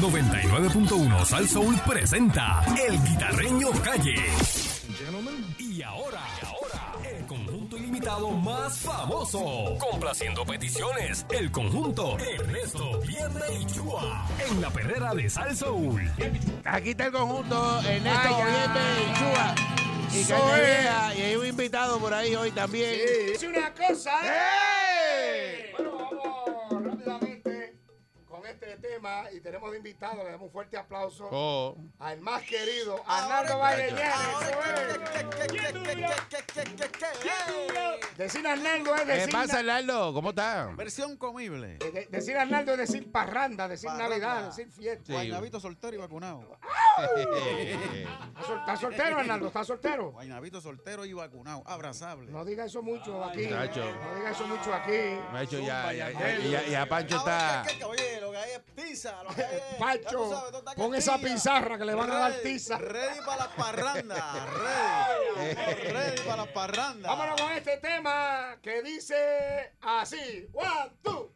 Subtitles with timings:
[0.00, 4.14] 99.1 Sal Soul presenta El Guitarreño Calle.
[5.58, 9.76] Y ahora, y ahora, el conjunto ilimitado más famoso.
[9.78, 14.26] Complaciendo peticiones, el conjunto Ernesto Vierne y Chua.
[14.50, 16.10] En la perrera de Sal Soul.
[16.64, 18.36] Aquí está el conjunto Ernesto.
[18.36, 19.54] Oyente y Chua.
[20.12, 20.24] Y.
[20.24, 22.94] Vieja, Y hay un invitado por ahí hoy también.
[23.32, 24.12] Es una cosa.
[24.24, 24.85] ¡Eh!
[29.06, 31.76] Tema y tenemos de invitado, le damos un fuerte aplauso Oh.
[32.00, 33.94] al más querido, Arnaldo Valle
[38.16, 39.32] Decir Arnaldo es ¿Qué decir.
[39.32, 40.12] pasa, Lardo?
[40.12, 40.66] ¿Cómo está?
[40.76, 41.78] Versión comible.
[41.80, 44.08] eh, de- decir Arnaldo es decir parranda, decir Parranda.
[44.08, 45.04] Navidad, decir fiesta.
[45.06, 45.12] Sí.
[45.12, 46.58] Guaynabito soltero y vacunado.
[46.98, 49.46] ¿Está sol- ¿Está soltero, Arnaldo?
[49.48, 50.12] ¿Está soltero?
[50.12, 51.62] Guaynabito soltero y vacunado.
[51.66, 52.30] Abrazable.
[52.30, 53.46] No diga eso mucho aquí.
[53.46, 53.64] No
[54.16, 54.90] diga eso mucho aquí.
[55.32, 57.64] Me ha hecho ya, ya, ya, Zumba, ya, ya Pancho está.
[57.68, 59.22] ¿qué, qué, oye, que hay es pizza.
[59.22, 62.18] Lo que hay es, ya tú Pancho, sabes, pon esa pizarra que le van a
[62.18, 62.78] dar tiza.
[62.78, 64.18] Ready para las parrandas.
[65.36, 65.92] Ready.
[65.92, 67.10] ready para las parrandas.
[67.10, 70.48] Vámonos con este tema que dice así.
[70.52, 71.32] One, two.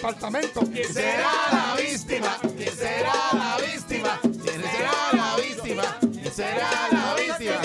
[0.00, 0.60] Apartamento.
[0.72, 2.38] ¿Quién será la víctima?
[2.56, 4.20] ¿Quién será la víctima?
[4.22, 5.98] ¿Quién será la víctima?
[6.00, 7.60] ¿Quién será la víctima?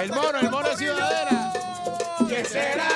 [0.00, 1.52] El mono, el mono de ciudadera.
[2.28, 2.89] ¿Quién será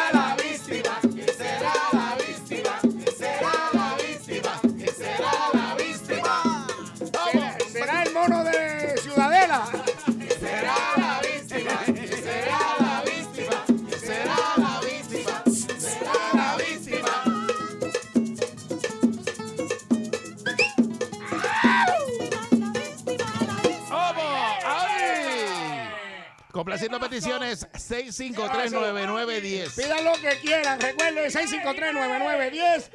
[27.15, 29.77] peticiones 6539910.
[29.77, 30.81] Pidan lo que quieran.
[30.81, 32.91] Recuerden 6539910.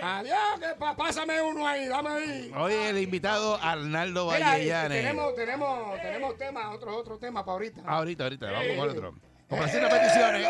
[0.00, 2.52] Adiós, que pa- pásame uno ahí, dame ahí.
[2.56, 4.94] Hoy el invitado Arnaldo Mira, ahí, Vallellane.
[4.96, 7.80] tenemos, tenemos, tenemos temas, otro, otro tema para ahorita.
[7.84, 9.14] Ahorita, ahorita, vamos con otro.
[9.48, 10.46] Complaciendo peticiones.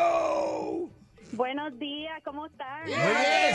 [1.33, 2.83] Buenos días, ¿cómo están?
[2.85, 3.55] Muy bien,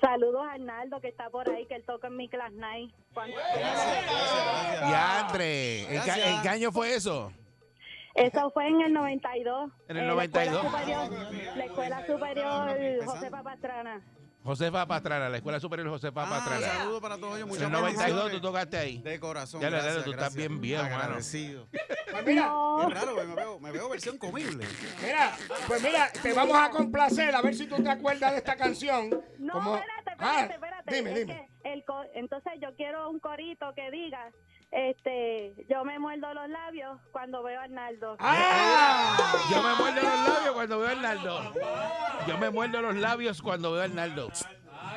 [0.00, 2.92] Saludos a Arnaldo que está por ahí, que él toca en mi class night.
[3.12, 4.86] ¿Cuánto- es.
[4.88, 5.94] Diandre.
[5.94, 7.32] ¿En, ca- en qué año fue eso?
[8.14, 9.70] Eso fue en el 92.
[9.88, 10.64] En el eh, la escuela 92.
[10.72, 14.00] superior- La Escuela Superior José Pastrana.
[14.42, 16.66] Josefa Pastrana, la Escuela Superior Josefa Ah, Pastrana.
[16.66, 17.42] saludos para todos ellos.
[17.42, 18.98] En Muchas el 92 tú tocaste ahí.
[18.98, 19.60] De corazón.
[19.60, 20.48] Ya, ya, ya, gracias, tú estás gracias.
[20.48, 20.96] bien viejo, mano.
[20.96, 21.68] Agradecido.
[22.10, 24.66] Pues mira, No, Qué raro, me veo, me veo versión comible.
[25.00, 25.36] mira,
[25.68, 29.10] pues mira, te vamos a complacer a ver si tú te acuerdas de esta canción.
[29.38, 30.94] no, Como- espérate, Ah, espérate, espérate.
[30.96, 31.48] Dime, Es dime.
[31.62, 34.32] que el co- entonces yo quiero un corito que diga,
[34.70, 38.16] este, yo me muerdo los labios cuando veo a Arnaldo.
[38.20, 39.16] ¡Ah!
[39.50, 41.52] Yo me muerdo los labios cuando veo a Arnaldo.
[42.26, 44.30] Yo me muerdo los labios cuando veo a Arnaldo.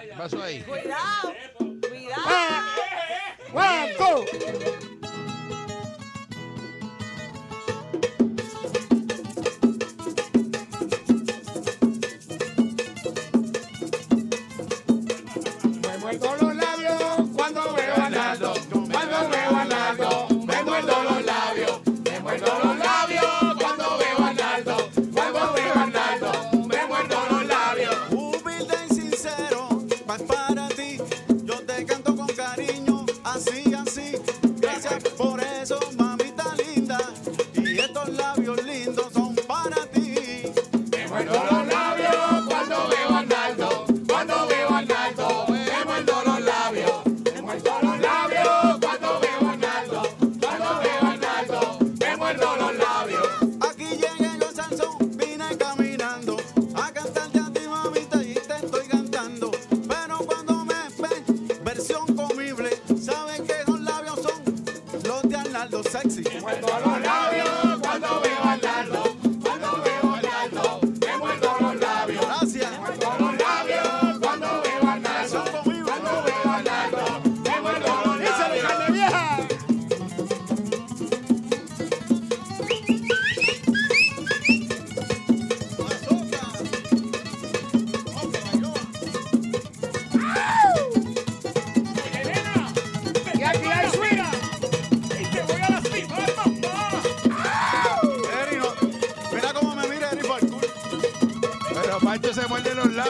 [0.02, 0.62] ¿Qué pasó ahí?
[0.64, 1.34] Cuidado,
[1.90, 2.22] cuidado.
[2.25, 2.64] Ah.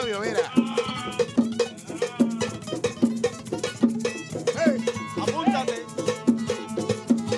[0.02, 0.52] Mira.
[5.22, 5.86] Apúntate.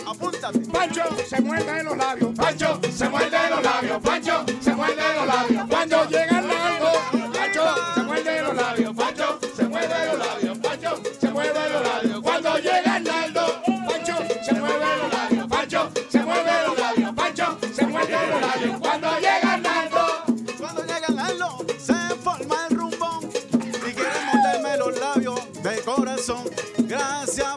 [0.06, 0.58] Apúntate.
[0.72, 2.30] Pancho se muerde los labios.
[2.34, 3.35] Pancho se muerde
[26.78, 27.55] Gracias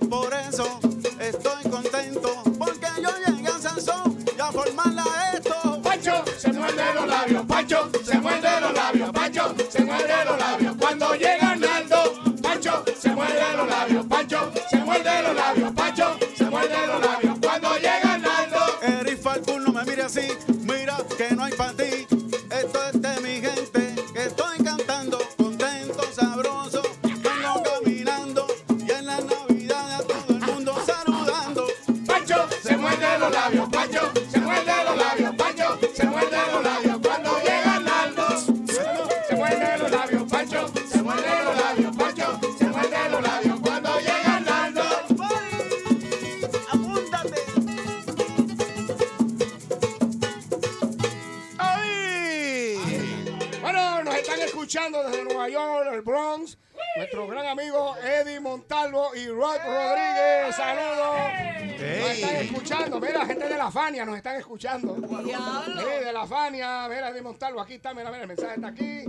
[62.79, 62.99] escuchando.
[63.07, 64.95] Mira, gente de la Fania nos están escuchando.
[64.95, 66.87] Sí, de la Fania.
[66.89, 67.93] Mira, Eddie Montalvo, aquí está.
[67.93, 69.03] Mira, mira, el mensaje está aquí.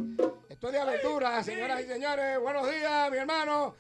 [0.49, 2.39] Estoy de aventura, señoras y señores.
[2.41, 3.77] Buenos días, mi hermano.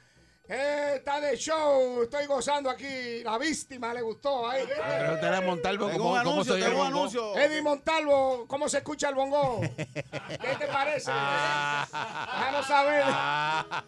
[0.53, 2.03] Eh, está de show.
[2.03, 3.23] Estoy gozando aquí.
[3.23, 4.49] La víctima le gustó.
[4.49, 4.65] Ahí.
[4.67, 7.39] Pero usted era Montalvo, Tengo ¿cómo, un cómo anuncio, el tengo un anuncio.
[7.39, 9.61] Eddie Montalvo, ¿cómo se escucha el bongo?
[9.77, 11.11] ¿Qué te parece?
[11.13, 13.05] Déjanos saber.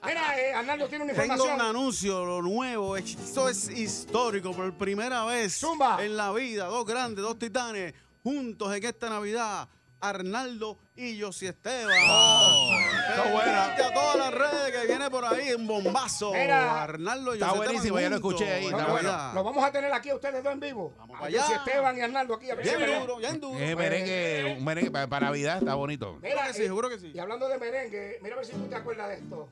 [0.07, 1.55] Mira, eh, Arnaldo tiene una Tengo información.
[1.61, 2.97] un anuncio, lo nuevo.
[2.97, 5.97] Esto es histórico por primera vez Zumba.
[6.05, 6.67] en la vida.
[6.67, 7.93] Dos grandes, dos titanes,
[8.23, 9.69] juntos en esta Navidad.
[10.03, 11.91] Arnaldo y Josie Esteban.
[11.95, 13.65] está buena.
[13.75, 16.33] A todas las redes que viene por ahí, un bombazo.
[16.33, 16.83] Mira.
[16.83, 19.09] Arnaldo y Está buenísimo, Esteban ya lo escuché ahí, está Lo- bueno.
[19.13, 19.35] Navidad.
[19.35, 20.93] Lo vamos a tener aquí a ustedes dos en vivo.
[20.99, 21.43] Vamos para allá.
[21.43, 22.51] José Esteban y Arnaldo aquí.
[22.51, 23.59] A ver si Bien me- duro, bien duro.
[23.61, 26.19] Eh, merengue, un merengue para, para Navidad está bonito.
[26.21, 27.13] Mira, Seguro que sí, eh, seguro que sí.
[27.15, 29.49] Y hablando de merengue, mira a ver si tú te acuerdas de esto.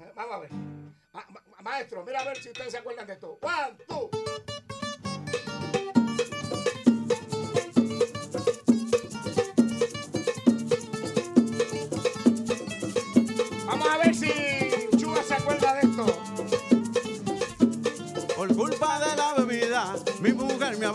[0.00, 0.50] Eh, Vamos a ver.
[0.52, 3.38] Ma- ma- maestro, mira a ver si ustedes se acuerdan de esto.
[3.40, 4.10] One, two.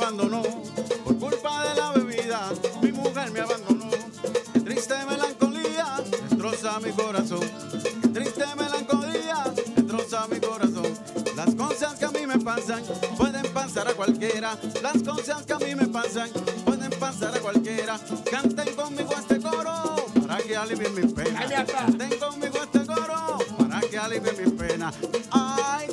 [0.09, 0.41] abandonó
[1.03, 2.49] por culpa de la bebida.
[2.81, 3.91] Mi mujer me abandonó.
[4.63, 7.47] Triste melancolía destroza mi corazón.
[8.11, 9.43] Triste melancolía
[9.75, 10.97] destroza mi corazón.
[11.35, 12.83] Las cosas que a mí me pasan
[13.17, 14.57] pueden pasar a cualquiera.
[14.81, 16.29] Las cosas que a mí me pasan
[16.65, 17.99] pueden pasar a cualquiera.
[18.31, 21.45] Canten conmigo este coro para que alivien mi pena.
[21.67, 24.91] Canten conmigo este coro para que alivien mi pena.
[25.29, 25.88] Ay,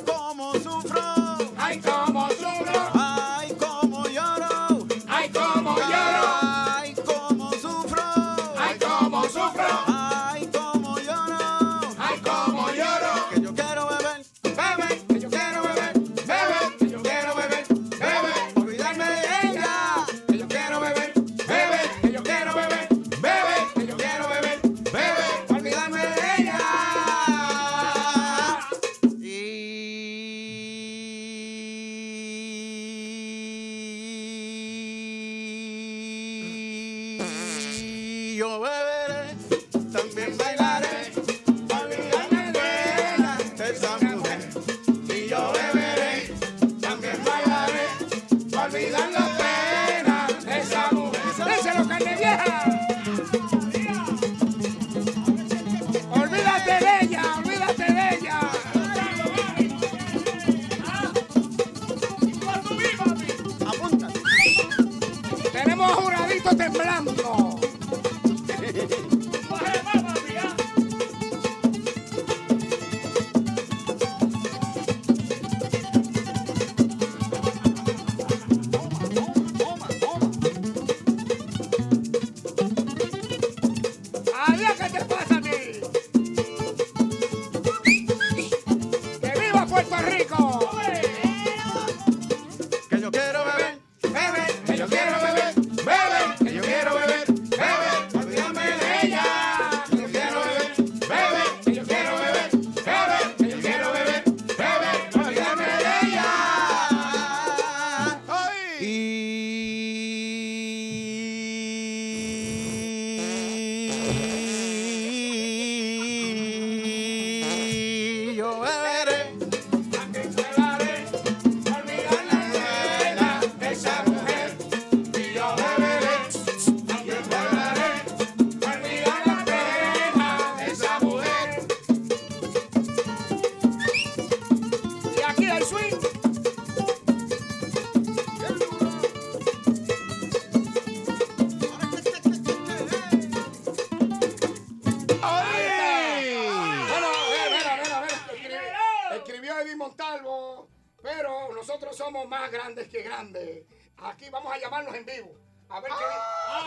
[149.57, 150.69] Escribió Eddie Montalvo,
[151.01, 153.65] pero nosotros somos más grandes que grandes.
[153.97, 155.35] Aquí vamos a llamarnos en vivo.
[155.69, 156.05] A ver qué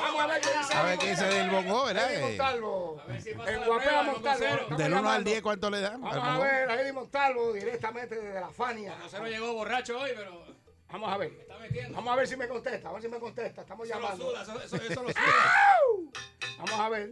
[0.03, 0.75] Vamos a ver qué dice.
[0.75, 2.13] A ver qué dice del bongo, ¿verdad?
[2.13, 3.03] Eddie Eh, Montalvo.
[3.47, 4.77] En Guapea Montalvo.
[4.77, 5.31] Del 1 al llamando.
[5.31, 6.01] 10, ¿cuánto le dan?
[6.01, 8.97] Vamos a ver a Eddie Montalvo directamente desde la Fania.
[9.13, 10.45] No llegó borracho hoy, pero
[10.89, 11.47] Vamos a ver.
[11.47, 11.95] está.
[11.95, 12.89] Vamos a ver si me contesta.
[12.89, 13.63] A ver si me contesta.
[13.63, 14.31] Estamos Eso lo llamando.
[14.45, 15.13] suda, eso, lo.
[16.59, 17.11] Vamos a ver.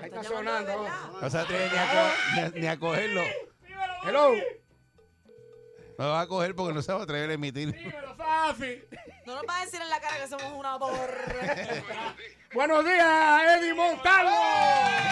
[0.00, 0.88] Ahí está sonando.
[1.20, 3.22] No se atreve a, ni a cogerlo.
[4.04, 4.32] Hello.
[5.98, 7.72] No va a coger porque no se va a atrever a emitir.
[7.72, 8.82] Dímelo, Fafi.
[9.26, 11.84] No nos vas a decir en la cara que somos una torre.
[12.54, 14.30] Buenos días, Eddie Montalvo.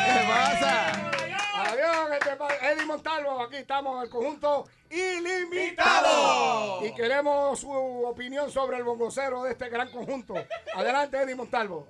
[0.06, 1.10] ¿Qué pasa?
[1.54, 2.70] Adiós, ¿qué te pasa?
[2.70, 6.84] Eddie Montalvo, aquí estamos, el conjunto ilimitado.
[6.84, 10.34] Y queremos su opinión sobre el bongocero de este gran conjunto.
[10.74, 11.86] Adelante, Eddie Montalvo.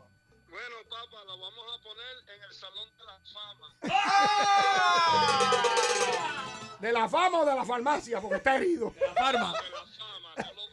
[0.48, 3.76] Bueno, papá, lo vamos a poner en el Salón de la Fama.
[6.80, 8.20] ¿De la fama o de la farmacia?
[8.20, 8.92] Porque está herido.
[9.16, 9.52] Farma.
[9.52, 10.70] De la Fama, no los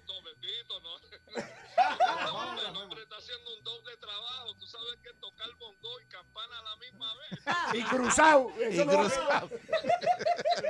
[0.83, 2.37] ¿no?
[2.37, 4.55] Hombre, el hombre está haciendo un doble trabajo.
[4.59, 7.39] Tú sabes que tocar bongo y campana a la misma vez.
[7.73, 8.49] Y cruzado.
[8.59, 9.49] Eso Y no- cruzado.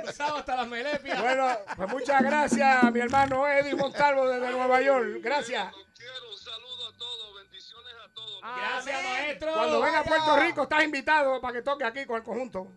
[0.02, 1.20] Cruzado hasta las melepias.
[1.20, 5.08] Bueno, pues muchas gracias, mi hermano Eddie Montalvo desde Nueva York.
[5.20, 5.72] Gracias.
[5.72, 8.40] Los quiero, un saludo a todos, bendiciones a todos.
[8.42, 9.52] Gracias, maestro.
[9.54, 12.72] Cuando venga a Puerto Rico, estás invitado para que toque aquí con el conjunto.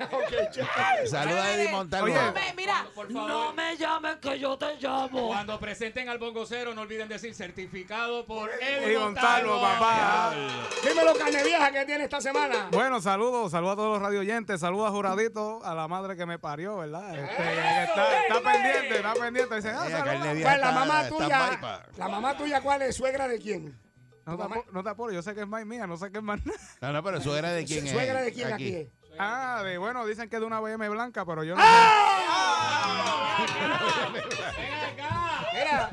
[0.00, 0.46] Ok, chévere.
[0.46, 1.06] Ok, chévere.
[1.08, 2.08] Saluda a Eddie Montalvo.
[2.08, 3.28] No me- mira, Por favor.
[3.28, 5.28] no me llamen que yo te llamo.
[5.28, 10.34] Cuando presenten al bongocero, no olviden decir certificado por Eddie Eddie Montalvo, papá.
[10.86, 12.68] Dímelo, carne vieja, que tiene esta semana?
[12.72, 16.26] Bueno, saludos, saludos a todos los radio oyentes, saludos a Juradito, a la madre que
[16.26, 17.14] me parió, ¿verdad?
[17.16, 19.54] Este, que está, está pendiente, está pendiente.
[19.56, 20.28] Dice, ah, saludos.
[20.42, 22.96] Pues la mamá está tuya, la mamá tuya, ¿cuál es?
[22.96, 23.78] ¿Suegra de quién?
[24.26, 26.16] No te, apu- no te apures, yo sé que es más mía, no sé qué
[26.18, 26.58] es más nada.
[26.80, 27.92] No, no, pero suegra de quién es.
[27.92, 28.88] ¿Suegra de quién aquí es?
[29.18, 33.46] Ah, de, bueno, dicen que es de una BM blanca, pero yo no ¡Ah!
[34.56, 35.46] Ven acá.
[35.52, 35.90] Mira,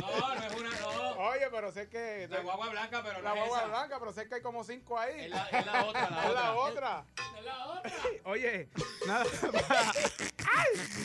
[0.00, 0.70] No, no es una.
[0.80, 1.10] No.
[1.28, 2.26] Oye, pero sé que.
[2.30, 3.68] La guagua blanca, pero La no es guagua esa.
[3.68, 5.24] blanca, pero sé que hay como cinco ahí.
[5.24, 7.04] Es la, es la otra, la Es la otra.
[7.38, 7.92] Es la otra.
[8.24, 8.68] Oye,
[9.06, 9.92] nada para,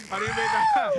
[0.10, 0.92] para invitar.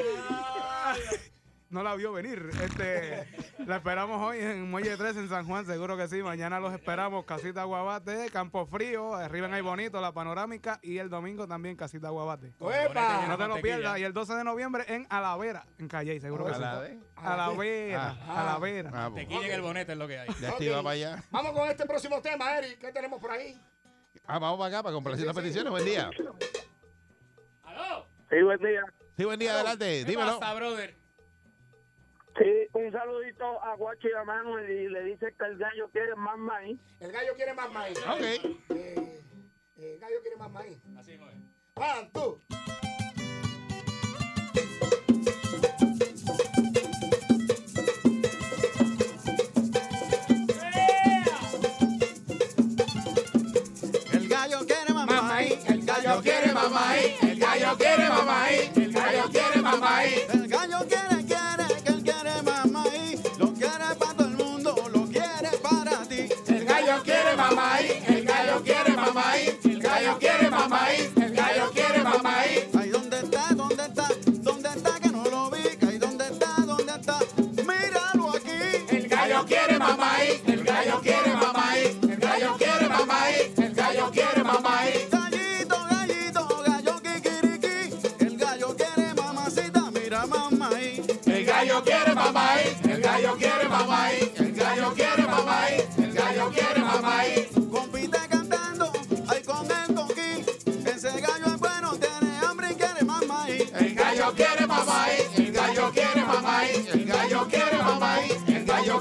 [1.69, 2.49] No la vio venir.
[2.63, 3.27] Este,
[3.67, 6.23] la esperamos hoy en Muelle 3 en San Juan, seguro que sí.
[6.23, 7.25] Mañana los esperamos.
[7.25, 10.79] Casita Guabate, Campo Frío, arriba en Ahí Bonito, la panorámica.
[10.83, 12.55] Y el domingo también Casita Guabate.
[12.61, 13.27] ¡Uepa!
[13.27, 13.99] No te lo pierdas.
[13.99, 16.57] Y el 12 de noviembre en Alavera, en Calle, seguro que sí.
[16.57, 17.01] Alave.
[17.17, 18.43] Alavera, Ah.
[18.43, 18.91] Alavera.
[18.95, 20.29] Ah, pues, Tequilla en el bonete es lo que hay.
[20.29, 21.25] aquí va para allá.
[21.33, 22.79] Vamos con este próximo tema, Eric.
[22.79, 23.61] ¿Qué tenemos por ahí?
[24.27, 25.71] Ah, vamos para acá para complacer las peticiones.
[25.73, 26.11] Buen día.
[27.65, 28.07] ¡Aló!
[28.31, 28.83] Sí, buen día.
[29.17, 30.03] Sí, buen día, adelante.
[30.05, 30.39] ¿Qué Dímelo.
[30.39, 30.97] pasa, brother?
[32.39, 36.37] Sí, un saludito a Guachi la mano y le dice que el gallo quiere más
[36.37, 36.79] maíz.
[37.01, 37.99] El gallo quiere más maíz.
[37.99, 38.21] Ok.
[38.21, 39.23] Eh, eh,
[39.77, 40.79] el gallo quiere más maíz.
[40.99, 41.21] Así es.
[41.21, 42.41] One, two.
[54.13, 55.71] El gallo quiere más Más maíz.
[55.71, 57.23] El gallo quiere más maíz.
[57.23, 58.06] El gallo quiere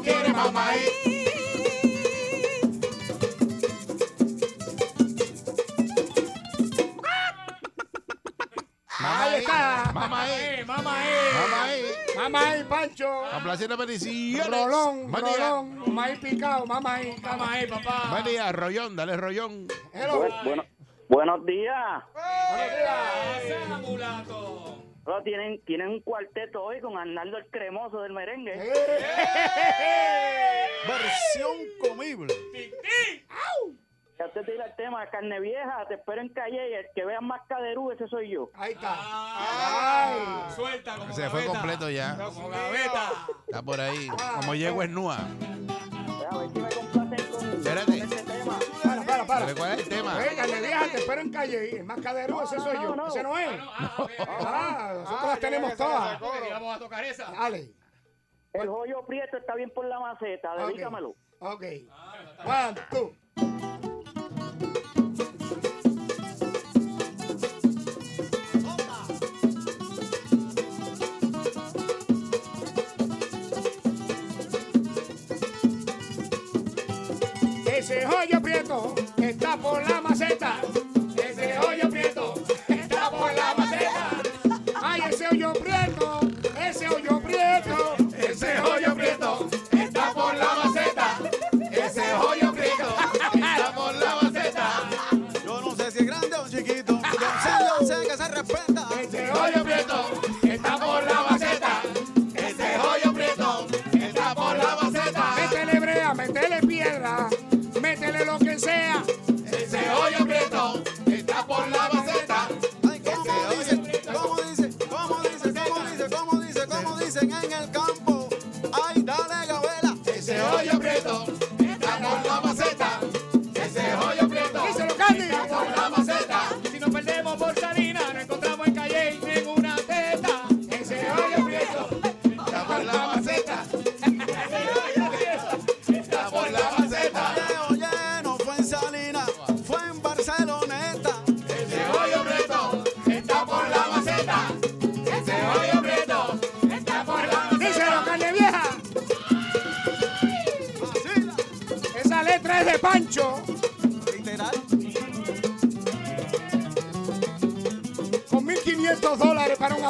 [0.05, 0.91] quiere maíz.
[8.87, 9.91] Ahí está.
[9.93, 10.31] Mamá ahí.
[10.59, 11.83] ¡Eh, mamá, Mamá ahí.
[12.15, 13.23] Mamá ahí, Pancho.
[13.33, 14.47] Complaciendo peticiones.
[14.47, 15.49] Rolón, Buen día.
[15.49, 17.15] rolón, maíz picado, mamá ahí.
[17.21, 18.07] Mamá, ahí, papá.
[18.11, 18.95] Buen día, Rollón.
[18.95, 19.67] Dale, Rollón.
[19.93, 20.27] Hello.
[20.43, 20.63] bueno,
[21.09, 22.03] buenos días.
[22.13, 23.81] Buenos días.
[23.81, 24.64] Mulato.
[25.23, 28.53] Tienen, tienen un cuarteto hoy con Arnaldo el Cremoso del merengue.
[30.87, 32.33] Versión comible.
[32.53, 33.27] ¡Tic, tic!
[34.17, 37.19] Ya te tira el tema, carne vieja, te espero en calle y el que vea
[37.19, 38.49] más caderú, ese soy yo.
[38.53, 38.95] Ahí está.
[38.97, 40.53] ¡Ay!
[40.55, 41.59] Suelta como Se fue gaveta.
[41.59, 42.15] completo ya.
[42.17, 43.11] Como gaveta.
[43.47, 44.07] Está por ahí.
[44.39, 45.17] Como yegua en Nua.
[49.53, 49.55] Para.
[49.55, 50.17] ¿Cuál es el tema?
[50.17, 51.77] Venga, le vieja, te espero en calle.
[51.77, 52.95] El más cadero, ese soy yo.
[53.07, 53.47] Ese no es.
[53.61, 54.11] Ah, ok.
[54.19, 56.19] Ah, nosotros Ah, las tenemos todas.
[56.19, 57.31] vamos a tocar esa.
[57.31, 57.73] Dale.
[58.53, 60.67] El joyo prieto está bien por la maceta, Ok.
[60.67, 61.15] dedícamelo.
[61.39, 61.63] Ok.
[62.45, 63.84] One, two.
[79.29, 79.81] Está por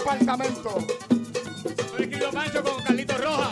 [0.05, 0.77] apartamento.
[1.89, 3.49] Soy Guido Pancho con Carlito Roja.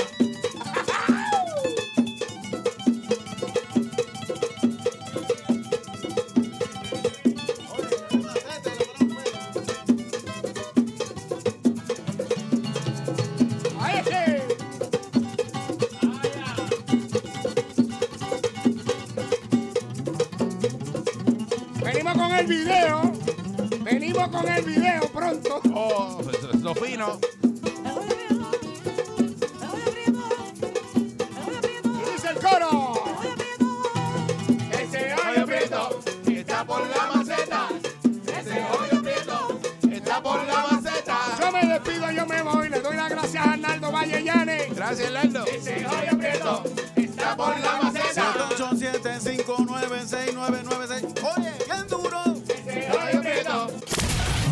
[21.83, 23.12] Venimos con el video.
[23.93, 25.61] Venimos con el video pronto.
[25.71, 26.19] Oh,
[26.63, 27.19] lo fino.
[31.83, 33.03] Y dice el coro.
[34.71, 37.69] Ese hoyo prieto está por la maceta.
[38.39, 39.59] Ese hoyo prieto
[39.91, 41.19] está por la maceta.
[41.39, 42.69] Yo me despido, yo me voy.
[42.69, 44.75] Le doy las gracias a Arnaldo Valle Llanes.
[44.75, 45.45] Gracias, Lando.
[45.45, 46.63] Ese hoyo prieto
[46.95, 48.33] está por la maceta.
[48.57, 51.37] 787-596-996.
[51.37, 51.52] Oye, bien duro.